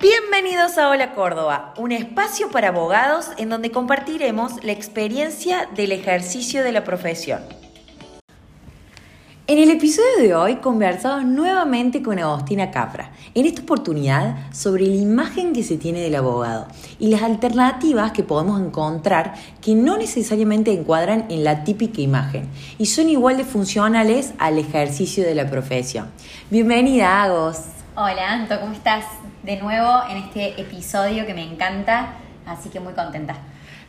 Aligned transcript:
Bienvenidos 0.00 0.78
a 0.78 0.90
Hola 0.90 1.12
Córdoba, 1.12 1.74
un 1.76 1.90
espacio 1.90 2.52
para 2.52 2.68
abogados 2.68 3.30
en 3.36 3.48
donde 3.48 3.72
compartiremos 3.72 4.62
la 4.62 4.70
experiencia 4.70 5.68
del 5.74 5.90
ejercicio 5.90 6.62
de 6.62 6.70
la 6.70 6.84
profesión. 6.84 7.40
En 9.48 9.58
el 9.58 9.72
episodio 9.72 10.18
de 10.20 10.36
hoy 10.36 10.56
conversamos 10.56 11.24
nuevamente 11.24 12.00
con 12.00 12.20
Agostina 12.20 12.70
Capra, 12.70 13.10
en 13.34 13.46
esta 13.46 13.62
oportunidad 13.62 14.36
sobre 14.52 14.86
la 14.86 14.94
imagen 14.94 15.52
que 15.52 15.64
se 15.64 15.78
tiene 15.78 15.98
del 15.98 16.14
abogado 16.14 16.68
y 17.00 17.08
las 17.08 17.24
alternativas 17.24 18.12
que 18.12 18.22
podemos 18.22 18.60
encontrar 18.60 19.34
que 19.60 19.74
no 19.74 19.98
necesariamente 19.98 20.72
encuadran 20.72 21.26
en 21.28 21.42
la 21.42 21.64
típica 21.64 22.00
imagen 22.00 22.48
y 22.78 22.86
son 22.86 23.08
igual 23.08 23.36
de 23.36 23.44
funcionales 23.44 24.32
al 24.38 24.58
ejercicio 24.58 25.24
de 25.24 25.34
la 25.34 25.50
profesión. 25.50 26.08
Bienvenida, 26.50 27.24
Agos. 27.24 27.62
Hola, 27.96 28.30
Anto, 28.30 28.60
¿cómo 28.60 28.74
estás? 28.74 29.04
De 29.48 29.56
nuevo 29.56 30.02
en 30.10 30.18
este 30.18 30.60
episodio 30.60 31.24
que 31.24 31.32
me 31.32 31.42
encanta, 31.42 32.16
así 32.44 32.68
que 32.68 32.80
muy 32.80 32.92
contenta. 32.92 33.34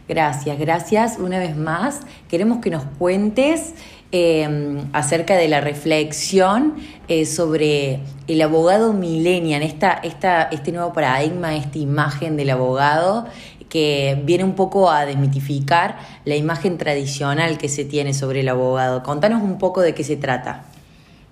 Gracias, 0.07 0.57
gracias 0.57 1.17
una 1.19 1.37
vez 1.37 1.57
más. 1.57 1.99
Queremos 2.29 2.59
que 2.59 2.69
nos 2.69 2.85
cuentes 2.97 3.73
eh, 4.13 4.81
acerca 4.93 5.35
de 5.35 5.49
la 5.49 5.59
reflexión 5.59 6.75
eh, 7.09 7.25
sobre 7.25 7.99
el 8.29 8.41
abogado 8.41 8.93
millennial, 8.93 9.61
esta, 9.61 9.91
esta, 10.01 10.43
este 10.43 10.71
nuevo 10.71 10.93
paradigma, 10.93 11.53
esta 11.53 11.77
imagen 11.77 12.37
del 12.37 12.51
abogado 12.51 13.27
que 13.67 14.17
viene 14.23 14.45
un 14.45 14.55
poco 14.55 14.89
a 14.89 15.05
desmitificar 15.05 15.97
la 16.23 16.37
imagen 16.37 16.77
tradicional 16.77 17.57
que 17.57 17.67
se 17.67 17.83
tiene 17.83 18.13
sobre 18.13 18.39
el 18.39 18.47
abogado. 18.47 19.03
Contanos 19.03 19.43
un 19.43 19.57
poco 19.57 19.81
de 19.81 19.93
qué 19.93 20.05
se 20.05 20.15
trata. 20.15 20.63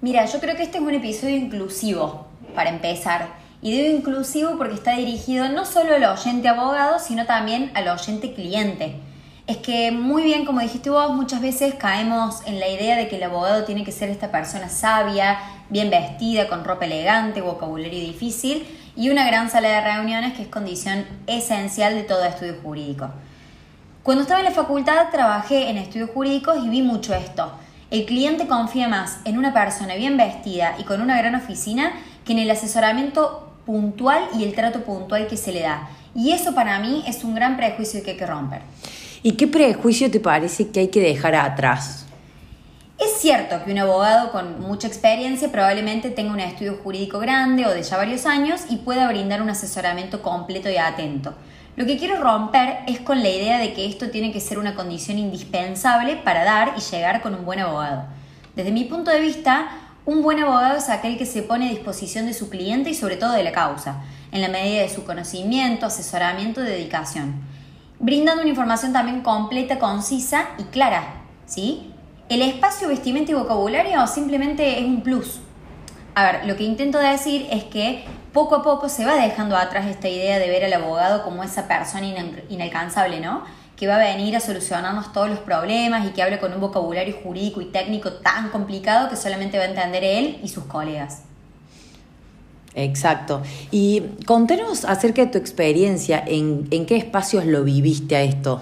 Mira, 0.01 0.25
yo 0.25 0.41
creo 0.41 0.57
que 0.57 0.63
este 0.63 0.79
es 0.79 0.83
un 0.83 0.93
episodio 0.93 1.37
inclusivo, 1.37 2.27
para 2.53 2.71
empezar. 2.71 3.46
Y 3.61 3.71
digo 3.71 3.97
inclusivo 3.97 4.57
porque 4.57 4.75
está 4.75 4.95
dirigido 4.95 5.49
no 5.49 5.65
solo 5.65 5.95
al 5.95 6.05
oyente 6.05 6.47
abogado, 6.47 6.99
sino 6.99 7.25
también 7.25 7.71
al 7.73 7.87
oyente 7.87 8.33
cliente 8.33 8.99
es 9.47 9.57
que 9.57 9.91
muy 9.91 10.23
bien, 10.23 10.43
como 10.43 10.59
dijiste 10.59 10.89
vos, 10.89 11.15
muchas 11.15 11.41
veces 11.41 11.73
caemos 11.75 12.41
en 12.45 12.59
la 12.59 12.67
idea 12.67 12.97
de 12.97 13.07
que 13.07 13.15
el 13.15 13.23
abogado 13.23 13.63
tiene 13.63 13.85
que 13.85 13.93
ser 13.93 14.09
esta 14.09 14.29
persona 14.29 14.67
sabia, 14.67 15.39
bien 15.69 15.89
vestida, 15.89 16.49
con 16.49 16.65
ropa 16.65 16.85
elegante, 16.85 17.39
vocabulario 17.39 17.97
difícil 17.97 18.67
y 18.97 19.09
una 19.09 19.25
gran 19.25 19.49
sala 19.49 19.69
de 19.69 19.81
reuniones 19.81 20.33
que 20.33 20.41
es 20.41 20.47
condición 20.49 21.05
esencial 21.27 21.95
de 21.95 22.03
todo 22.03 22.25
estudio 22.25 22.57
jurídico. 22.61 23.09
Cuando 24.03 24.23
estaba 24.23 24.41
en 24.41 24.47
la 24.47 24.51
facultad 24.51 25.09
trabajé 25.11 25.69
en 25.69 25.77
estudios 25.77 26.09
jurídicos 26.09 26.57
y 26.61 26.67
vi 26.67 26.81
mucho 26.81 27.13
esto. 27.13 27.49
El 27.89 28.05
cliente 28.05 28.47
confía 28.47 28.89
más 28.89 29.19
en 29.23 29.37
una 29.37 29.53
persona 29.53 29.95
bien 29.95 30.17
vestida 30.17 30.75
y 30.77 30.83
con 30.83 30.99
una 30.99 31.17
gran 31.17 31.35
oficina 31.35 31.93
que 32.25 32.33
en 32.33 32.39
el 32.39 32.51
asesoramiento 32.51 33.46
puntual 33.67 34.29
y 34.39 34.45
el 34.45 34.55
trato 34.55 34.83
puntual 34.83 35.27
que 35.27 35.37
se 35.37 35.51
le 35.51 35.61
da. 35.61 35.89
Y 36.15 36.31
eso 36.31 36.55
para 36.55 36.79
mí 36.79 37.03
es 37.05 37.23
un 37.23 37.35
gran 37.35 37.57
prejuicio 37.57 38.01
que 38.01 38.11
hay 38.11 38.17
que 38.17 38.25
romper. 38.25 38.61
¿Y 39.21 39.33
qué 39.33 39.45
prejuicio 39.45 40.09
te 40.09 40.19
parece 40.19 40.69
que 40.69 40.79
hay 40.79 40.87
que 40.87 41.01
dejar 41.01 41.35
atrás? 41.35 42.05
Es 42.97 43.19
cierto 43.19 43.63
que 43.63 43.71
un 43.71 43.77
abogado 43.77 44.31
con 44.31 44.59
mucha 44.61 44.87
experiencia 44.87 45.51
probablemente 45.51 46.09
tenga 46.09 46.31
un 46.31 46.39
estudio 46.39 46.79
jurídico 46.81 47.19
grande 47.19 47.65
o 47.67 47.69
de 47.69 47.83
ya 47.83 47.97
varios 47.97 48.25
años 48.25 48.61
y 48.69 48.77
pueda 48.77 49.07
brindar 49.07 49.41
un 49.41 49.49
asesoramiento 49.49 50.23
completo 50.23 50.69
y 50.69 50.77
atento. 50.77 51.35
Lo 51.75 51.85
que 51.85 51.99
quiero 51.99 52.19
romper 52.19 52.79
es 52.87 53.01
con 53.01 53.21
la 53.21 53.29
idea 53.29 53.59
de 53.59 53.73
que 53.73 53.85
esto 53.85 54.09
tiene 54.09 54.31
que 54.31 54.39
ser 54.39 54.57
una 54.57 54.73
condición 54.73 55.19
indispensable 55.19 56.15
para 56.15 56.43
dar 56.43 56.73
y 56.75 56.81
llegar 56.81 57.21
con 57.21 57.35
un 57.35 57.45
buen 57.45 57.59
abogado. 57.59 58.05
Desde 58.55 58.71
mi 58.71 58.85
punto 58.85 59.11
de 59.11 59.19
vista, 59.19 59.67
un 60.07 60.23
buen 60.23 60.39
abogado 60.39 60.77
es 60.77 60.89
aquel 60.89 61.19
que 61.19 61.27
se 61.27 61.43
pone 61.43 61.67
a 61.67 61.69
disposición 61.69 62.25
de 62.25 62.33
su 62.33 62.49
cliente 62.49 62.89
y 62.89 62.95
sobre 62.95 63.17
todo 63.17 63.33
de 63.33 63.43
la 63.43 63.51
causa, 63.51 64.01
en 64.31 64.41
la 64.41 64.47
medida 64.47 64.81
de 64.81 64.89
su 64.89 65.05
conocimiento, 65.05 65.85
asesoramiento 65.85 66.61
y 66.61 66.65
dedicación 66.65 67.45
brindando 67.99 68.41
una 68.41 68.49
información 68.49 68.93
también 68.93 69.21
completa, 69.21 69.79
concisa 69.79 70.49
y 70.57 70.63
clara. 70.63 71.03
¿sí? 71.45 71.93
El 72.29 72.41
espacio, 72.41 72.87
vestimenta 72.87 73.31
y 73.31 73.35
vocabulario 73.35 74.05
simplemente 74.07 74.79
es 74.79 74.85
un 74.85 75.01
plus. 75.01 75.39
A 76.15 76.23
ver, 76.31 76.45
lo 76.45 76.55
que 76.55 76.63
intento 76.63 76.97
decir 76.97 77.47
es 77.51 77.63
que 77.65 78.05
poco 78.33 78.55
a 78.55 78.63
poco 78.63 78.89
se 78.89 79.05
va 79.05 79.15
dejando 79.15 79.55
atrás 79.55 79.85
esta 79.85 80.09
idea 80.09 80.39
de 80.39 80.49
ver 80.49 80.65
al 80.65 80.73
abogado 80.73 81.23
como 81.23 81.43
esa 81.43 81.67
persona 81.67 82.07
inalcanzable, 82.49 83.19
¿no? 83.19 83.43
Que 83.77 83.87
va 83.87 83.95
a 83.95 83.99
venir 83.99 84.35
a 84.35 84.41
solucionarnos 84.41 85.13
todos 85.13 85.29
los 85.29 85.39
problemas 85.39 86.05
y 86.05 86.09
que 86.09 86.21
hable 86.21 86.39
con 86.39 86.51
un 86.51 86.59
vocabulario 86.59 87.15
jurídico 87.23 87.61
y 87.61 87.65
técnico 87.65 88.11
tan 88.11 88.49
complicado 88.49 89.07
que 89.07 89.15
solamente 89.15 89.57
va 89.57 89.63
a 89.63 89.67
entender 89.67 90.03
él 90.03 90.39
y 90.43 90.49
sus 90.49 90.65
colegas. 90.65 91.21
Exacto. 92.77 93.41
Y 93.71 94.03
contanos 94.27 94.85
acerca 94.85 95.25
de 95.25 95.31
tu 95.31 95.39
experiencia, 95.39 96.23
en, 96.25 96.67
qué 96.85 96.95
espacios 96.95 97.45
lo 97.45 97.63
viviste 97.63 98.15
a 98.15 98.21
esto. 98.21 98.61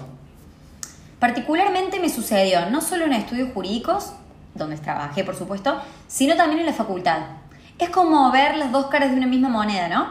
Particularmente 1.18 2.00
me 2.00 2.08
sucedió 2.08 2.70
no 2.70 2.80
solo 2.80 3.04
en 3.04 3.12
estudios 3.12 3.50
jurídicos, 3.52 4.12
donde 4.54 4.78
trabajé 4.78 5.22
por 5.22 5.36
supuesto, 5.36 5.82
sino 6.08 6.34
también 6.34 6.60
en 6.60 6.66
la 6.66 6.72
facultad. 6.72 7.18
Es 7.78 7.90
como 7.90 8.32
ver 8.32 8.56
las 8.56 8.72
dos 8.72 8.86
caras 8.86 9.10
de 9.10 9.16
una 9.16 9.26
misma 9.26 9.50
moneda, 9.50 9.88
¿no? 9.88 10.06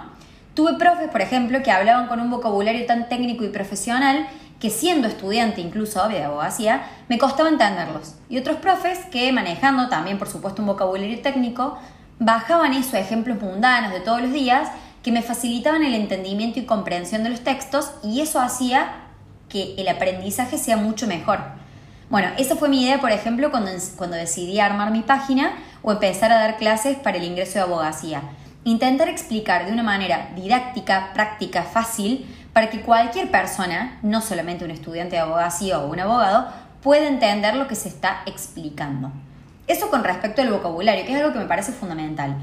Tuve 0.54 0.76
profes, 0.76 1.10
por 1.10 1.22
ejemplo, 1.22 1.64
que 1.64 1.72
hablaban 1.72 2.08
con 2.08 2.20
un 2.20 2.30
vocabulario 2.30 2.86
tan 2.86 3.10
técnico 3.10 3.44
y 3.44 3.50
profesional 3.50 4.28
que 4.60 4.70
siendo 4.70 5.08
estudiante 5.08 5.62
incluso 5.62 6.08
de 6.08 6.24
abogacía, 6.24 6.84
me 7.10 7.18
costaba 7.18 7.50
entenderlos. 7.50 8.16
Y 8.30 8.38
otros 8.38 8.58
profes 8.58 9.00
que 9.12 9.32
manejando 9.32 9.90
también 9.90 10.18
por 10.18 10.28
supuesto 10.28 10.62
un 10.62 10.68
vocabulario 10.68 11.22
técnico, 11.22 11.78
bajaban 12.20 12.74
eso 12.74 12.96
a 12.96 13.00
ejemplos 13.00 13.42
mundanos 13.42 13.92
de 13.92 14.00
todos 14.00 14.22
los 14.22 14.32
días 14.32 14.70
que 15.04 15.12
me 15.12 15.22
facilitaban 15.22 15.84
el 15.84 15.94
entendimiento 15.94 16.60
y 16.60 16.66
comprensión 16.66 17.24
de 17.24 17.30
los 17.30 17.42
textos 17.42 17.92
y 18.04 18.22
eso 18.22 18.40
hacía 18.40 19.04
que 19.50 19.76
el 19.78 19.88
aprendizaje 19.88 20.58
sea 20.58 20.78
mucho 20.78 21.06
mejor. 21.06 21.40
Bueno, 22.10 22.30
esa 22.38 22.56
fue 22.56 22.70
mi 22.70 22.84
idea, 22.84 23.00
por 23.00 23.12
ejemplo, 23.12 23.52
cuando, 23.52 23.72
cuando 23.98 24.16
decidí 24.16 24.60
armar 24.60 24.92
mi 24.92 25.02
página 25.02 25.54
o 25.82 25.92
empezar 25.92 26.32
a 26.32 26.40
dar 26.40 26.58
clases 26.58 26.98
para 26.98 27.18
el 27.18 27.24
ingreso 27.24 27.54
de 27.54 27.62
abogacía. 27.62 28.22
Intentar 28.64 29.10
explicar 29.10 29.66
de 29.66 29.72
una 29.72 29.84
manera 29.84 30.32
didáctica, 30.36 31.12
práctica, 31.14 31.64
fácil, 31.64 32.26
para 32.56 32.70
que 32.70 32.80
cualquier 32.80 33.30
persona, 33.30 34.00
no 34.02 34.22
solamente 34.22 34.64
un 34.64 34.72
estudiante 34.72 35.18
de 35.18 35.24
abogacía 35.24 35.78
o 35.78 35.92
un 35.92 36.00
abogado, 36.00 36.48
pueda 36.82 37.06
entender 37.06 37.54
lo 37.54 37.68
que 37.68 37.76
se 37.76 37.90
está 37.90 38.22
explicando. 38.26 39.12
Eso 39.68 39.90
con 39.90 40.06
respecto 40.06 40.42
al 40.42 40.54
vocabulario, 40.54 41.04
que 41.04 41.12
es 41.12 41.20
algo 41.20 41.34
que 41.34 41.40
me 41.40 41.48
parece 41.48 41.74
fundamental. 41.74 42.38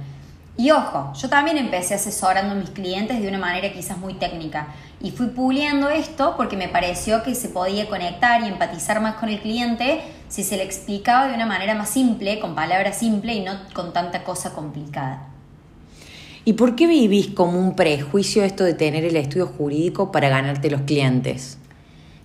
Y 0.58 0.70
ojo, 0.70 1.14
yo 1.14 1.30
también 1.30 1.56
empecé 1.56 1.94
asesorando 1.94 2.52
a 2.52 2.58
mis 2.58 2.68
clientes 2.68 3.22
de 3.22 3.26
una 3.26 3.38
manera 3.38 3.72
quizás 3.72 3.96
muy 3.96 4.12
técnica 4.12 4.66
y 5.00 5.12
fui 5.12 5.28
puliendo 5.28 5.88
esto 5.88 6.34
porque 6.36 6.58
me 6.58 6.68
pareció 6.68 7.22
que 7.22 7.34
se 7.34 7.48
podía 7.48 7.88
conectar 7.88 8.42
y 8.42 8.48
empatizar 8.48 9.00
más 9.00 9.14
con 9.14 9.30
el 9.30 9.40
cliente 9.40 10.02
si 10.28 10.44
se 10.44 10.58
le 10.58 10.64
explicaba 10.64 11.28
de 11.28 11.34
una 11.36 11.46
manera 11.46 11.74
más 11.74 11.88
simple, 11.88 12.38
con 12.38 12.54
palabras 12.54 12.98
simples 12.98 13.36
y 13.36 13.40
no 13.40 13.54
con 13.72 13.94
tanta 13.94 14.24
cosa 14.24 14.52
complicada. 14.52 15.31
¿Y 16.44 16.54
por 16.54 16.74
qué 16.74 16.88
vivís 16.88 17.28
como 17.28 17.56
un 17.60 17.76
prejuicio 17.76 18.42
esto 18.42 18.64
de 18.64 18.74
tener 18.74 19.04
el 19.04 19.14
estudio 19.14 19.46
jurídico 19.46 20.10
para 20.10 20.28
ganarte 20.28 20.72
los 20.72 20.80
clientes? 20.80 21.56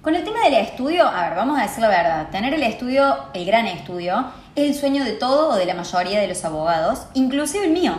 Con 0.01 0.15
el 0.15 0.23
tema 0.23 0.39
del 0.43 0.55
estudio, 0.55 1.05
a 1.05 1.29
ver, 1.29 1.37
vamos 1.37 1.59
a 1.59 1.61
decir 1.61 1.81
la 1.81 1.89
verdad, 1.89 2.29
tener 2.31 2.51
el 2.55 2.63
estudio, 2.63 3.15
el 3.35 3.45
gran 3.45 3.67
estudio, 3.67 4.25
es 4.55 4.69
el 4.69 4.73
sueño 4.73 5.03
de 5.03 5.11
todo 5.11 5.49
o 5.49 5.55
de 5.55 5.67
la 5.67 5.75
mayoría 5.75 6.19
de 6.19 6.27
los 6.27 6.43
abogados, 6.45 7.03
inclusive 7.13 7.65
el 7.65 7.71
mío. 7.71 7.93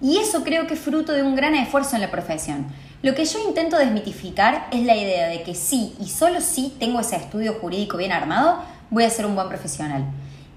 Y 0.00 0.16
eso 0.16 0.42
creo 0.42 0.66
que 0.66 0.72
es 0.72 0.80
fruto 0.80 1.12
de 1.12 1.22
un 1.22 1.34
gran 1.34 1.54
esfuerzo 1.54 1.96
en 1.96 2.02
la 2.02 2.10
profesión. 2.10 2.68
Lo 3.02 3.14
que 3.14 3.26
yo 3.26 3.38
intento 3.46 3.76
desmitificar 3.76 4.68
es 4.70 4.84
la 4.84 4.96
idea 4.96 5.28
de 5.28 5.42
que 5.42 5.54
sí 5.54 5.94
y 6.00 6.08
solo 6.08 6.40
si 6.40 6.74
tengo 6.80 7.00
ese 7.00 7.16
estudio 7.16 7.58
jurídico 7.60 7.98
bien 7.98 8.12
armado, 8.12 8.60
voy 8.88 9.04
a 9.04 9.10
ser 9.10 9.26
un 9.26 9.34
buen 9.34 9.50
profesional. 9.50 10.06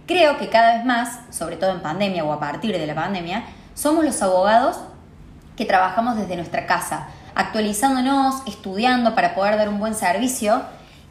Creo 0.08 0.38
que 0.38 0.48
cada 0.48 0.78
vez 0.78 0.86
más, 0.86 1.20
sobre 1.32 1.58
todo 1.58 1.72
en 1.72 1.82
pandemia 1.82 2.24
o 2.24 2.32
a 2.32 2.40
partir 2.40 2.78
de 2.78 2.88
la 2.88 2.96
pandemia, 2.96 3.44
somos 3.74 4.06
los 4.06 4.22
abogados 4.22 4.78
que 5.56 5.66
trabajamos 5.66 6.18
desde 6.18 6.36
nuestra 6.36 6.66
casa, 6.66 7.08
actualizándonos, 7.36 8.44
estudiando 8.48 9.16
para 9.16 9.36
poder 9.36 9.58
dar 9.58 9.70
un 9.70 9.80
buen 9.80 9.96
servicio 9.96 10.62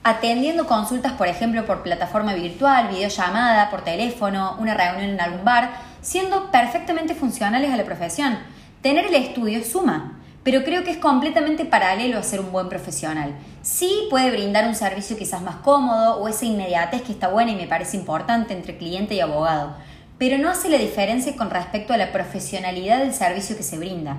atendiendo 0.02 0.66
consultas, 0.66 1.12
por 1.12 1.28
ejemplo, 1.28 1.66
por 1.66 1.82
plataforma 1.82 2.34
virtual, 2.34 2.88
videollamada, 2.88 3.70
por 3.70 3.82
teléfono, 3.82 4.56
una 4.58 4.74
reunión 4.74 5.10
en 5.10 5.20
algún 5.20 5.44
bar, 5.44 5.70
siendo 6.00 6.50
perfectamente 6.50 7.14
funcionales 7.14 7.72
a 7.72 7.76
la 7.76 7.84
profesión. 7.84 8.38
Tener 8.80 9.06
el 9.06 9.14
estudio 9.14 9.62
suma, 9.62 10.18
pero 10.42 10.64
creo 10.64 10.84
que 10.84 10.90
es 10.90 10.96
completamente 10.96 11.66
paralelo 11.66 12.18
a 12.18 12.22
ser 12.22 12.40
un 12.40 12.50
buen 12.50 12.70
profesional. 12.70 13.34
Sí 13.60 14.06
puede 14.08 14.30
brindar 14.30 14.66
un 14.66 14.74
servicio 14.74 15.18
quizás 15.18 15.42
más 15.42 15.56
cómodo 15.56 16.16
o 16.16 16.28
esa 16.28 16.46
inmediatez 16.46 17.02
que 17.02 17.12
está 17.12 17.28
buena 17.28 17.50
y 17.50 17.56
me 17.56 17.66
parece 17.66 17.98
importante 17.98 18.54
entre 18.54 18.78
cliente 18.78 19.14
y 19.14 19.20
abogado, 19.20 19.76
pero 20.20 20.36
no 20.36 20.50
hace 20.50 20.68
la 20.68 20.76
diferencia 20.76 21.34
con 21.34 21.48
respecto 21.48 21.94
a 21.94 21.96
la 21.96 22.12
profesionalidad 22.12 22.98
del 22.98 23.14
servicio 23.14 23.56
que 23.56 23.62
se 23.62 23.78
brinda. 23.78 24.18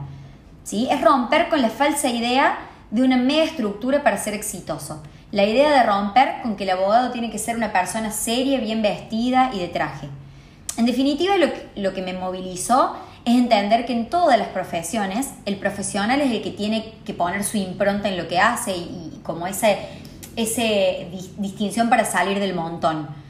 ¿Sí? 0.64 0.88
Es 0.90 1.00
romper 1.00 1.48
con 1.48 1.62
la 1.62 1.70
falsa 1.70 2.10
idea 2.10 2.58
de 2.90 3.04
una 3.04 3.18
mega 3.18 3.44
estructura 3.44 4.02
para 4.02 4.18
ser 4.18 4.34
exitoso. 4.34 5.04
La 5.32 5.46
idea 5.46 5.70
de 5.70 5.84
romper 5.84 6.42
con 6.42 6.56
que 6.56 6.64
el 6.64 6.72
abogado 6.72 7.12
tiene 7.12 7.30
que 7.30 7.38
ser 7.38 7.56
una 7.56 7.72
persona 7.72 8.10
seria, 8.10 8.60
bien 8.60 8.82
vestida 8.82 9.52
y 9.54 9.60
de 9.60 9.68
traje. 9.68 10.10
En 10.76 10.88
definitiva, 10.88 11.36
lo 11.38 11.94
que, 11.94 12.02
me 12.02 12.14
movilizó 12.14 12.96
es 13.24 13.36
entender 13.36 13.86
que 13.86 13.94
en 13.94 14.10
todas 14.10 14.40
las 14.40 14.48
profesiones 14.48 15.30
el 15.46 15.58
profesional 15.58 16.20
es 16.20 16.32
el 16.32 16.42
que 16.42 16.50
tiene 16.50 16.96
que 17.06 17.14
poner 17.14 17.44
su 17.44 17.58
impronta 17.58 18.10
en 18.10 18.18
lo 18.18 18.28
que 18.28 18.40
hace 18.40 18.76
y, 18.76 19.20
como 19.22 19.46
esa 19.46 19.68
ese 20.36 21.10
distinción 21.38 21.90
para 21.90 22.06
salir 22.06 22.40
del 22.40 22.56
montón, 22.56 23.21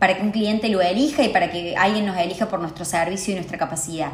para 0.00 0.16
que 0.16 0.22
un 0.22 0.32
cliente 0.32 0.68
lo 0.70 0.80
elija 0.80 1.22
y 1.22 1.28
para 1.28 1.52
que 1.52 1.76
alguien 1.76 2.06
nos 2.06 2.16
elija 2.16 2.48
por 2.48 2.58
nuestro 2.58 2.84
servicio 2.84 3.32
y 3.32 3.36
nuestra 3.36 3.58
capacidad. 3.58 4.10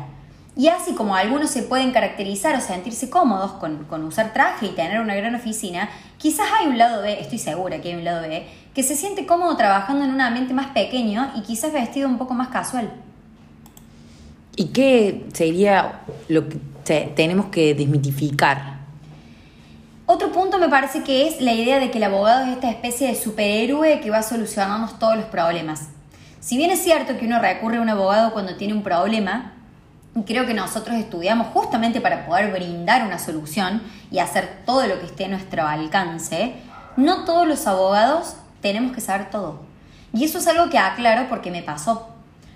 Y 0.56 0.68
así 0.68 0.94
como 0.94 1.14
algunos 1.14 1.50
se 1.50 1.62
pueden 1.62 1.92
caracterizar 1.92 2.56
o 2.56 2.60
sentirse 2.60 3.08
cómodos 3.08 3.52
con, 3.52 3.84
con, 3.84 4.04
usar 4.04 4.32
traje 4.32 4.66
y 4.66 4.70
tener 4.70 5.00
una 5.00 5.14
gran 5.14 5.34
oficina, 5.34 5.88
quizás 6.18 6.48
hay 6.58 6.66
un 6.66 6.76
lado 6.76 7.02
B, 7.02 7.20
estoy 7.20 7.38
segura 7.38 7.80
que 7.80 7.90
hay 7.90 7.94
un 7.94 8.04
lado 8.04 8.22
B, 8.22 8.46
que 8.74 8.82
se 8.82 8.96
siente 8.96 9.26
cómodo 9.26 9.56
trabajando 9.56 10.04
en 10.04 10.10
un 10.10 10.20
ambiente 10.20 10.54
más 10.54 10.68
pequeño 10.68 11.30
y 11.36 11.42
quizás 11.42 11.72
vestido 11.72 12.08
un 12.08 12.18
poco 12.18 12.34
más 12.34 12.48
casual. 12.48 12.90
¿Y 14.56 14.66
qué 14.66 15.26
sería 15.34 16.00
lo 16.28 16.48
que 16.48 16.58
tenemos 17.14 17.46
que 17.46 17.74
desmitificar? 17.74 18.75
Otro 20.08 20.30
punto 20.30 20.58
me 20.58 20.68
parece 20.68 21.02
que 21.02 21.26
es 21.26 21.40
la 21.40 21.52
idea 21.52 21.80
de 21.80 21.90
que 21.90 21.98
el 21.98 22.04
abogado 22.04 22.44
es 22.44 22.52
esta 22.52 22.70
especie 22.70 23.08
de 23.08 23.16
superhéroe 23.16 24.00
que 24.00 24.10
va 24.10 24.18
a 24.18 24.22
solucionarnos 24.22 25.00
todos 25.00 25.16
los 25.16 25.24
problemas. 25.24 25.88
Si 26.38 26.56
bien 26.56 26.70
es 26.70 26.80
cierto 26.80 27.18
que 27.18 27.26
uno 27.26 27.40
recurre 27.40 27.78
a 27.78 27.80
un 27.80 27.88
abogado 27.88 28.32
cuando 28.32 28.54
tiene 28.54 28.72
un 28.72 28.84
problema, 28.84 29.54
creo 30.24 30.46
que 30.46 30.54
nosotros 30.54 30.96
estudiamos 30.96 31.48
justamente 31.48 32.00
para 32.00 32.24
poder 32.24 32.52
brindar 32.52 33.04
una 33.04 33.18
solución 33.18 33.82
y 34.12 34.20
hacer 34.20 34.62
todo 34.64 34.86
lo 34.86 35.00
que 35.00 35.06
esté 35.06 35.24
a 35.24 35.28
nuestro 35.28 35.66
alcance, 35.66 36.54
no 36.96 37.24
todos 37.24 37.48
los 37.48 37.66
abogados 37.66 38.36
tenemos 38.60 38.92
que 38.92 39.00
saber 39.00 39.28
todo. 39.30 39.62
Y 40.12 40.22
eso 40.22 40.38
es 40.38 40.46
algo 40.46 40.70
que 40.70 40.78
aclaro 40.78 41.28
porque 41.28 41.50
me 41.50 41.64
pasó. 41.64 42.10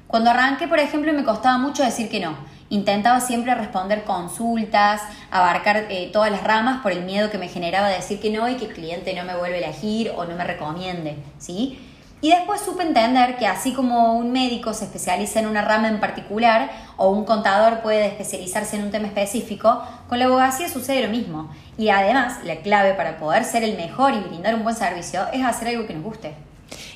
Cuando 0.07 0.31
arranqué, 0.31 0.69
por 0.69 0.79
ejemplo, 0.79 1.13
me 1.13 1.25
costaba 1.25 1.59
mucho 1.59 1.83
decir 1.83 2.09
que 2.09 2.21
no. 2.21 2.37
Intentaba 2.71 3.21
siempre 3.21 3.53
responder 3.57 4.05
consultas, 4.05 5.03
abarcar 5.33 5.89
eh, 5.91 6.09
todas 6.13 6.31
las 6.31 6.45
ramas 6.45 6.83
por 6.83 6.93
el 6.93 7.03
miedo 7.03 7.29
que 7.29 7.37
me 7.37 7.49
generaba 7.49 7.89
decir 7.89 8.21
que 8.21 8.31
no 8.31 8.49
y 8.49 8.55
que 8.55 8.67
el 8.67 8.73
cliente 8.73 9.13
no 9.13 9.25
me 9.25 9.37
vuelve 9.37 9.57
a 9.57 9.69
elegir 9.69 10.13
o 10.17 10.25
no 10.25 10.37
me 10.37 10.45
recomiende, 10.45 11.17
¿sí? 11.37 11.81
Y 12.23 12.31
después 12.31 12.61
supe 12.61 12.85
entender 12.85 13.39
que 13.39 13.47
así 13.49 13.73
como 13.73 14.15
un 14.15 14.31
médico 14.31 14.73
se 14.73 14.85
especializa 14.85 15.41
en 15.41 15.47
una 15.47 15.63
rama 15.63 15.89
en 15.89 15.99
particular 15.99 16.71
o 16.97 17.11
un 17.11 17.25
contador 17.25 17.81
puede 17.81 18.07
especializarse 18.07 18.77
en 18.77 18.85
un 18.85 18.93
tema 18.93 19.09
específico, 19.09 19.83
con 20.09 20.21
la 20.21 20.27
abogacía 20.27 20.69
sucede 20.69 21.03
lo 21.03 21.09
mismo. 21.09 21.51
Y 21.77 21.89
además, 21.89 22.45
la 22.45 22.57
clave 22.57 22.95
para 22.95 23.19
poder 23.19 23.45
ser 23.45 23.65
el 23.65 23.77
mejor 23.77 24.15
y 24.15 24.21
brindar 24.21 24.55
un 24.55 24.63
buen 24.63 24.77
servicio 24.77 25.23
es 25.33 25.43
hacer 25.43 25.69
algo 25.69 25.89
que 25.89 25.95
nos 25.95 26.05
guste. 26.05 26.35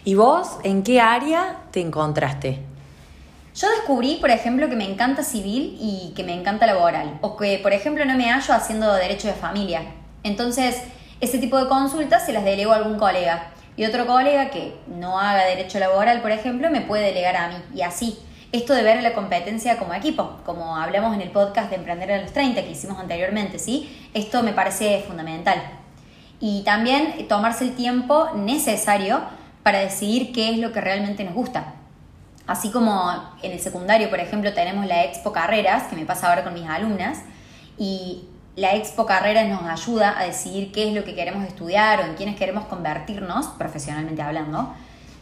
¿Y 0.05 0.15
vos 0.15 0.59
en 0.63 0.85
qué 0.85 1.01
área 1.01 1.57
te 1.73 1.81
encontraste? 1.81 2.74
Yo 3.55 3.71
descubrí, 3.71 4.17
por 4.17 4.33
ejemplo, 4.33 4.69
que 4.69 4.75
me 4.75 4.91
encanta 4.91 5.23
civil 5.23 5.79
y 5.81 6.13
que 6.17 6.25
me 6.25 6.35
encanta 6.35 6.67
laboral, 6.67 7.19
o 7.21 7.37
que, 7.37 7.61
por 7.63 7.73
ejemplo, 7.73 8.05
no 8.05 8.17
me 8.17 8.29
hallo 8.29 8.53
haciendo 8.53 8.93
derecho 8.95 9.29
de 9.29 9.35
familia. 9.35 9.83
Entonces, 10.25 10.83
ese 11.21 11.39
tipo 11.39 11.57
de 11.59 11.69
consultas 11.69 12.27
se 12.27 12.33
las 12.33 12.45
delego 12.45 12.73
a 12.73 12.77
algún 12.77 12.99
colega. 12.99 13.53
Y 13.77 13.85
otro 13.85 14.07
colega 14.07 14.51
que 14.51 14.75
no 14.89 15.21
haga 15.21 15.45
derecho 15.45 15.79
laboral, 15.79 16.21
por 16.21 16.33
ejemplo, 16.33 16.69
me 16.69 16.81
puede 16.81 17.07
delegar 17.07 17.37
a 17.37 17.49
mí. 17.49 17.55
Y 17.77 17.83
así. 17.83 18.19
Esto 18.51 18.73
de 18.73 18.83
ver 18.83 19.03
la 19.03 19.15
competencia 19.15 19.79
como 19.79 19.95
equipo, 19.95 20.39
como 20.45 20.77
hablamos 20.77 21.15
en 21.15 21.21
el 21.21 21.31
podcast 21.31 21.71
de 21.71 21.77
Emprender 21.77 22.11
a 22.13 22.23
los 22.23 22.33
30 22.33 22.63
que 22.63 22.71
hicimos 22.71 23.01
anteriormente, 23.01 23.59
¿sí? 23.59 24.09
Esto 24.15 24.43
me 24.45 24.53
parece 24.53 25.03
fundamental. 25.07 25.61
Y 26.39 26.63
también 26.63 27.27
tomarse 27.29 27.65
el 27.65 27.75
tiempo 27.75 28.31
necesario 28.35 29.23
para 29.65 29.81
decidir 29.81 30.33
qué 30.33 30.51
es 30.51 30.59
lo 30.59 30.73
que 30.73 30.81
realmente 30.81 31.25
nos 31.25 31.35
gusta. 31.35 31.75
Así 32.47 32.71
como 32.71 33.11
en 33.43 33.53
el 33.53 33.61
secundario, 33.61 34.11
por 34.11 34.21
ejemplo, 34.21 34.53
tenemos 34.53 34.87
la 34.87 35.05
Expo 35.05 35.33
Carreras, 35.33 35.85
que 35.85 35.97
me 35.97 36.05
pasa 36.05 36.29
ahora 36.29 36.45
con 36.45 36.53
mis 36.53 36.69
alumnas, 36.69 37.21
y 37.79 38.25
la 38.57 38.75
Expo 38.75 39.07
Carreras 39.07 39.49
nos 39.49 39.63
ayuda 39.63 40.19
a 40.19 40.25
decidir 40.25 40.71
qué 40.71 40.89
es 40.89 40.95
lo 40.95 41.05
que 41.05 41.15
queremos 41.15 41.45
estudiar 41.47 42.01
o 42.01 42.05
en 42.05 42.15
quiénes 42.15 42.37
queremos 42.37 42.67
convertirnos, 42.67 43.47
profesionalmente 43.59 44.21
hablando. 44.21 44.75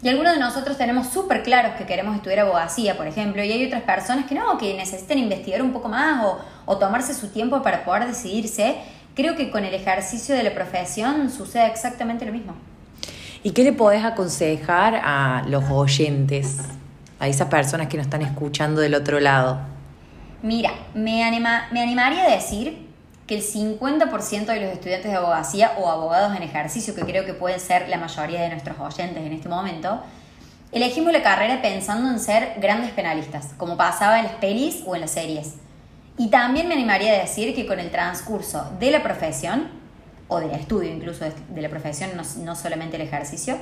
Y 0.02 0.08
algunos 0.08 0.32
de 0.34 0.40
nosotros 0.40 0.76
tenemos 0.76 1.06
súper 1.06 1.44
claros 1.44 1.74
que 1.78 1.86
queremos 1.86 2.16
estudiar 2.16 2.40
abogacía, 2.40 2.96
por 2.96 3.06
ejemplo, 3.06 3.44
y 3.44 3.52
hay 3.52 3.66
otras 3.66 3.82
personas 3.82 4.26
que 4.26 4.34
no, 4.34 4.58
que 4.58 4.74
necesitan 4.74 5.16
investigar 5.16 5.62
un 5.62 5.72
poco 5.72 5.88
más 5.88 6.24
o, 6.24 6.40
o 6.66 6.76
tomarse 6.76 7.14
su 7.14 7.28
tiempo 7.28 7.62
para 7.62 7.84
poder 7.84 8.08
decidirse. 8.08 8.78
Creo 9.14 9.36
que 9.36 9.52
con 9.52 9.64
el 9.64 9.74
ejercicio 9.74 10.34
de 10.34 10.42
la 10.42 10.52
profesión 10.52 11.30
sucede 11.30 11.66
exactamente 11.66 12.26
lo 12.26 12.32
mismo. 12.32 12.54
¿Y 13.44 13.52
qué 13.52 13.62
le 13.62 13.72
podés 13.72 14.04
aconsejar 14.04 15.00
a 15.04 15.44
los 15.46 15.64
oyentes? 15.70 16.58
A 17.22 17.28
esas 17.28 17.46
personas 17.46 17.86
que 17.86 17.96
nos 17.96 18.06
están 18.06 18.22
escuchando 18.22 18.80
del 18.80 18.96
otro 18.96 19.20
lado? 19.20 19.60
Mira, 20.42 20.72
me, 20.92 21.22
anima, 21.22 21.68
me 21.70 21.80
animaría 21.80 22.24
a 22.24 22.28
decir 22.28 22.88
que 23.28 23.36
el 23.36 23.44
50% 23.44 24.46
de 24.46 24.60
los 24.60 24.72
estudiantes 24.72 25.08
de 25.08 25.16
abogacía 25.16 25.74
o 25.78 25.88
abogados 25.88 26.36
en 26.36 26.42
ejercicio, 26.42 26.96
que 26.96 27.02
creo 27.02 27.24
que 27.24 27.32
pueden 27.32 27.60
ser 27.60 27.88
la 27.88 27.96
mayoría 27.96 28.42
de 28.42 28.48
nuestros 28.48 28.76
oyentes 28.80 29.24
en 29.24 29.32
este 29.32 29.48
momento, 29.48 30.02
elegimos 30.72 31.12
la 31.12 31.22
carrera 31.22 31.62
pensando 31.62 32.10
en 32.10 32.18
ser 32.18 32.54
grandes 32.58 32.90
penalistas, 32.90 33.50
como 33.56 33.76
pasaba 33.76 34.18
en 34.18 34.24
las 34.24 34.34
pelis 34.34 34.82
o 34.84 34.96
en 34.96 35.02
las 35.02 35.12
series. 35.12 35.54
Y 36.18 36.28
también 36.28 36.66
me 36.66 36.74
animaría 36.74 37.12
a 37.12 37.18
decir 37.18 37.54
que 37.54 37.68
con 37.68 37.78
el 37.78 37.92
transcurso 37.92 38.68
de 38.80 38.90
la 38.90 39.04
profesión, 39.04 39.68
o 40.26 40.40
del 40.40 40.50
estudio 40.50 40.90
incluso 40.90 41.24
de 41.24 41.62
la 41.62 41.68
profesión, 41.68 42.10
no, 42.16 42.24
no 42.44 42.56
solamente 42.56 42.96
el 42.96 43.02
ejercicio, 43.02 43.58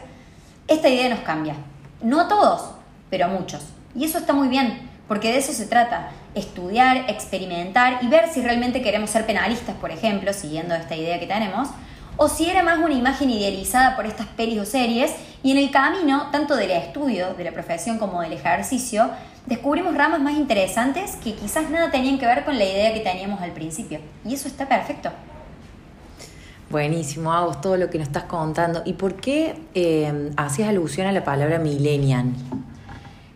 esta 0.66 0.88
idea 0.88 1.10
nos 1.10 1.20
cambia. 1.20 1.56
No 2.00 2.20
a 2.20 2.26
todos, 2.26 2.79
pero 3.10 3.26
a 3.26 3.28
muchos. 3.28 3.62
Y 3.94 4.04
eso 4.04 4.18
está 4.18 4.32
muy 4.32 4.48
bien, 4.48 4.88
porque 5.08 5.32
de 5.32 5.38
eso 5.38 5.52
se 5.52 5.66
trata, 5.66 6.10
estudiar, 6.34 7.10
experimentar 7.10 7.98
y 8.02 8.08
ver 8.08 8.28
si 8.32 8.40
realmente 8.40 8.80
queremos 8.80 9.10
ser 9.10 9.26
penalistas, 9.26 9.74
por 9.76 9.90
ejemplo, 9.90 10.32
siguiendo 10.32 10.74
esta 10.74 10.94
idea 10.94 11.18
que 11.18 11.26
tenemos, 11.26 11.68
o 12.16 12.28
si 12.28 12.48
era 12.48 12.62
más 12.62 12.78
una 12.78 12.94
imagen 12.94 13.30
idealizada 13.30 13.96
por 13.96 14.06
estas 14.06 14.26
pelis 14.28 14.58
o 14.58 14.64
series, 14.64 15.12
y 15.42 15.52
en 15.52 15.58
el 15.58 15.70
camino, 15.70 16.28
tanto 16.30 16.54
del 16.54 16.70
estudio, 16.70 17.34
de 17.34 17.44
la 17.44 17.52
profesión 17.52 17.98
como 17.98 18.20
del 18.20 18.34
ejercicio, 18.34 19.10
descubrimos 19.46 19.94
ramas 19.94 20.20
más 20.20 20.34
interesantes 20.34 21.16
que 21.16 21.34
quizás 21.34 21.70
nada 21.70 21.90
tenían 21.90 22.18
que 22.18 22.26
ver 22.26 22.44
con 22.44 22.58
la 22.58 22.64
idea 22.64 22.92
que 22.92 23.00
teníamos 23.00 23.40
al 23.40 23.52
principio. 23.52 24.00
Y 24.24 24.34
eso 24.34 24.48
está 24.48 24.68
perfecto. 24.68 25.10
Buenísimo, 26.68 27.32
Agos, 27.32 27.60
todo 27.60 27.76
lo 27.76 27.90
que 27.90 27.98
nos 27.98 28.06
estás 28.06 28.24
contando. 28.24 28.82
¿Y 28.84 28.92
por 28.92 29.14
qué 29.14 29.56
eh, 29.74 30.30
hacías 30.36 30.68
alusión 30.68 31.06
a 31.06 31.12
la 31.12 31.24
palabra 31.24 31.58
millennial? 31.58 32.26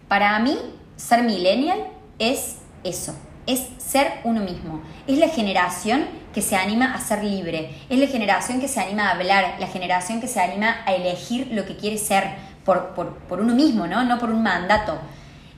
Para 0.08 0.38
mí, 0.38 0.58
ser 0.96 1.22
millennial 1.22 1.78
es 2.18 2.56
eso, 2.84 3.14
es 3.46 3.68
ser 3.78 4.20
uno 4.24 4.40
mismo. 4.40 4.82
Es 5.06 5.18
la 5.18 5.28
generación 5.28 6.04
que 6.32 6.42
se 6.42 6.56
anima 6.56 6.94
a 6.94 7.00
ser 7.00 7.24
libre, 7.24 7.74
es 7.88 7.98
la 7.98 8.06
generación 8.06 8.60
que 8.60 8.68
se 8.68 8.80
anima 8.80 9.08
a 9.08 9.12
hablar, 9.12 9.56
la 9.58 9.66
generación 9.68 10.20
que 10.20 10.28
se 10.28 10.40
anima 10.40 10.76
a 10.86 10.92
elegir 10.92 11.48
lo 11.52 11.64
que 11.64 11.76
quiere 11.76 11.96
ser 11.96 12.24
por, 12.64 12.88
por, 12.90 13.40
uno 13.40 13.54
mismo, 13.54 13.86
¿no? 13.86 14.04
no 14.04 14.18
por 14.18 14.30
un 14.30 14.42
mandato. 14.42 14.98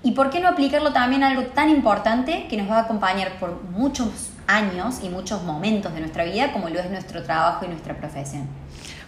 ¿Y 0.02 0.12
por 0.12 0.30
qué 0.30 0.38
no 0.40 0.48
aplicarlo 0.48 0.92
también 0.92 1.24
a 1.24 1.28
algo 1.28 1.42
tan 1.46 1.68
importante 1.68 2.46
que 2.48 2.56
nos 2.56 2.70
va 2.70 2.78
a 2.78 2.82
acompañar 2.82 3.38
por 3.40 3.62
muchos 3.62 4.30
años 4.46 5.00
y 5.02 5.08
muchos 5.08 5.42
momentos 5.42 5.92
de 5.94 6.00
nuestra 6.00 6.24
vida 6.24 6.52
como 6.52 6.68
lo 6.68 6.78
es 6.78 6.90
nuestro 6.90 7.22
trabajo 7.24 7.64
y 7.64 7.68
nuestra 7.68 7.96
profesión? 7.96 8.46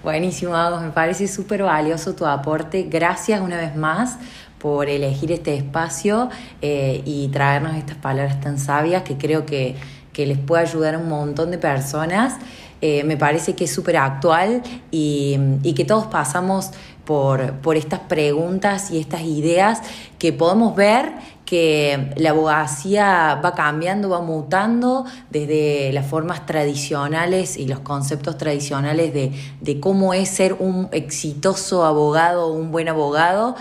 Buenísimo, 0.02 0.54
Agos, 0.54 0.80
me 0.80 0.90
parece 0.90 1.28
súper 1.28 1.62
valioso 1.62 2.14
tu 2.14 2.24
aporte. 2.26 2.84
Gracias 2.84 3.40
una 3.40 3.56
vez 3.56 3.76
más 3.76 4.16
por 4.58 4.88
elegir 4.88 5.32
este 5.32 5.54
espacio 5.54 6.28
eh, 6.62 7.02
y 7.04 7.28
traernos 7.28 7.76
estas 7.76 7.96
palabras 7.96 8.40
tan 8.40 8.58
sabias 8.58 9.02
que 9.02 9.16
creo 9.16 9.46
que, 9.46 9.76
les 10.16 10.36
puede 10.36 10.62
ayudar 10.62 10.96
a 10.96 10.98
un 10.98 11.08
montón 11.08 11.52
de 11.52 11.58
personas. 11.58 12.38
Eh, 12.80 13.04
me 13.04 13.16
parece 13.16 13.54
que 13.54 13.64
es 13.66 13.70
súper 13.72 13.96
actual 13.96 14.64
y, 14.90 15.38
y, 15.62 15.74
que 15.74 15.84
todos 15.84 16.08
pasamos 16.08 16.72
por, 17.08 17.54
por 17.60 17.78
estas 17.78 18.00
preguntas 18.00 18.90
y 18.90 18.98
estas 18.98 19.22
ideas 19.22 19.80
que 20.18 20.34
podemos 20.34 20.76
ver 20.76 21.14
que 21.46 22.12
la 22.16 22.30
abogacía 22.30 23.40
va 23.42 23.54
cambiando, 23.54 24.10
va 24.10 24.20
mutando 24.20 25.06
desde 25.30 25.90
las 25.94 26.04
formas 26.04 26.44
tradicionales 26.44 27.56
y 27.56 27.66
los 27.66 27.78
conceptos 27.78 28.36
tradicionales 28.36 29.14
de, 29.14 29.32
de 29.62 29.80
cómo 29.80 30.12
es 30.12 30.28
ser 30.28 30.52
un 30.58 30.90
exitoso 30.92 31.86
abogado 31.86 32.48
o 32.48 32.52
un 32.52 32.70
buen 32.72 32.90
abogado 32.90 33.56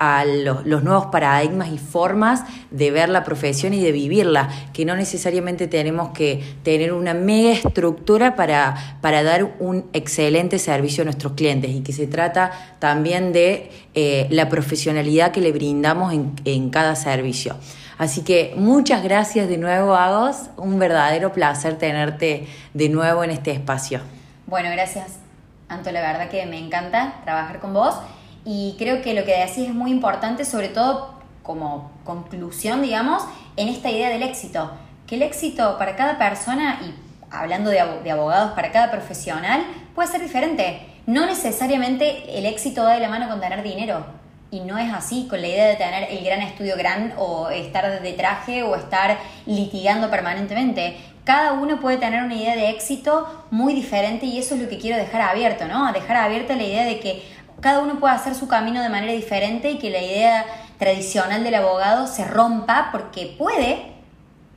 a 0.00 0.24
los, 0.24 0.64
nuevos 0.64 1.06
paradigmas 1.06 1.68
y 1.68 1.76
formas 1.76 2.44
de 2.70 2.90
ver 2.90 3.10
la 3.10 3.22
profesión 3.22 3.74
y 3.74 3.82
de 3.82 3.92
vivirla, 3.92 4.48
que 4.72 4.86
no 4.86 4.96
necesariamente 4.96 5.68
tenemos 5.68 6.10
que 6.12 6.42
tener 6.62 6.94
una 6.94 7.12
mega 7.12 7.52
estructura 7.52 8.34
para, 8.34 8.98
para 9.02 9.22
dar 9.22 9.56
un 9.60 9.84
excelente 9.92 10.58
servicio 10.58 11.02
a 11.02 11.04
nuestros 11.04 11.34
clientes 11.34 11.70
y 11.70 11.82
que 11.82 11.92
se 11.92 12.06
trata 12.06 12.50
también 12.78 13.34
de 13.34 13.70
eh, 13.94 14.26
la 14.30 14.48
profesionalidad 14.48 15.32
que 15.32 15.42
le 15.42 15.52
brindamos 15.52 16.14
en, 16.14 16.32
en 16.46 16.70
cada 16.70 16.96
servicio. 16.96 17.56
Así 17.98 18.22
que 18.22 18.54
muchas 18.56 19.02
gracias 19.02 19.50
de 19.50 19.58
nuevo, 19.58 19.94
Agos. 19.94 20.48
Un 20.56 20.78
verdadero 20.78 21.34
placer 21.34 21.76
tenerte 21.76 22.46
de 22.72 22.88
nuevo 22.88 23.22
en 23.22 23.32
este 23.32 23.50
espacio. 23.50 24.00
Bueno, 24.46 24.70
gracias, 24.72 25.18
Anto. 25.68 25.92
La 25.92 26.00
verdad 26.00 26.30
que 26.30 26.46
me 26.46 26.58
encanta 26.58 27.16
trabajar 27.24 27.60
con 27.60 27.74
vos 27.74 27.94
y 28.44 28.74
creo 28.78 29.02
que 29.02 29.14
lo 29.14 29.24
que 29.24 29.36
decís 29.36 29.68
es 29.68 29.74
muy 29.74 29.90
importante, 29.90 30.44
sobre 30.44 30.68
todo 30.68 31.14
como 31.42 31.90
conclusión, 32.04 32.82
digamos, 32.82 33.22
en 33.56 33.68
esta 33.68 33.90
idea 33.90 34.08
del 34.08 34.22
éxito, 34.22 34.70
que 35.06 35.16
el 35.16 35.22
éxito 35.22 35.76
para 35.78 35.96
cada 35.96 36.18
persona 36.18 36.80
y 36.82 36.94
hablando 37.30 37.70
de, 37.70 37.80
abogados 37.80 38.52
para 38.52 38.70
cada 38.70 38.90
profesional 38.90 39.64
puede 39.94 40.08
ser 40.08 40.20
diferente. 40.20 40.86
No 41.06 41.26
necesariamente 41.26 42.38
el 42.38 42.46
éxito 42.46 42.84
va 42.84 42.94
de 42.94 43.00
la 43.00 43.08
mano 43.08 43.28
con 43.28 43.40
tener 43.40 43.62
dinero. 43.62 44.04
Y 44.52 44.60
no 44.60 44.78
es 44.78 44.92
así, 44.92 45.26
con 45.28 45.40
la 45.40 45.46
idea 45.46 45.66
de 45.68 45.76
tener 45.76 46.10
el 46.10 46.24
gran 46.24 46.40
estudio 46.42 46.76
gran 46.76 47.14
o 47.16 47.50
estar 47.50 48.02
de 48.02 48.12
traje 48.14 48.64
o 48.64 48.74
estar 48.74 49.16
litigando 49.46 50.10
permanentemente. 50.10 50.96
Cada 51.24 51.52
uno 51.52 51.78
puede 51.78 51.98
tener 51.98 52.24
una 52.24 52.34
idea 52.34 52.56
de 52.56 52.70
éxito 52.70 53.46
muy 53.52 53.74
diferente 53.74 54.26
y 54.26 54.38
eso 54.38 54.56
es 54.56 54.62
lo 54.62 54.68
que 54.68 54.78
quiero 54.78 54.96
dejar 54.96 55.20
abierto, 55.20 55.68
¿no? 55.68 55.92
Dejar 55.92 56.16
abierta 56.16 56.56
la 56.56 56.64
idea 56.64 56.84
de 56.84 56.98
que 56.98 57.22
cada 57.60 57.80
uno 57.80 58.00
puede 58.00 58.14
hacer 58.14 58.34
su 58.34 58.48
camino 58.48 58.82
de 58.82 58.88
manera 58.88 59.12
diferente 59.12 59.70
y 59.70 59.78
que 59.78 59.90
la 59.90 60.02
idea 60.02 60.46
tradicional 60.78 61.44
del 61.44 61.54
abogado 61.54 62.06
se 62.06 62.24
rompa 62.24 62.88
porque 62.92 63.34
puede 63.38 63.92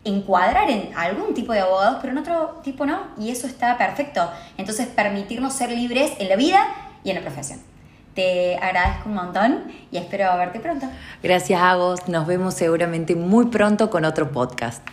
encuadrar 0.05 0.69
en 0.69 0.91
algún 0.95 1.33
tipo 1.33 1.53
de 1.53 1.62
abogados, 1.62 1.98
pero 2.01 2.13
en 2.13 2.19
otro 2.19 2.62
tipo 2.63 2.86
no, 2.86 3.00
y 3.17 3.29
eso 3.29 3.48
está 3.48 3.77
perfecto. 3.77 4.29
Entonces, 4.57 4.88
permitirnos 4.88 5.53
ser 5.53 5.72
libres 5.72 6.13
en 6.19 6.29
la 6.29 6.36
vida 6.36 6.65
y 7.03 7.10
en 7.10 7.15
la 7.17 7.22
profesión. 7.22 7.60
Te 8.13 8.57
agradezco 8.57 9.10
un 9.10 9.15
montón 9.15 9.63
y 9.91 9.98
espero 9.98 10.36
verte 10.38 10.60
pronto. 10.60 10.88
Gracias, 11.24 11.60
Agos. 11.60 12.07
Nos 12.07 12.27
vemos 12.27 12.53
seguramente 12.53 13.15
muy 13.15 13.48
pronto 13.48 13.89
con 13.89 14.05
otro 14.05 14.31
podcast. 14.31 14.83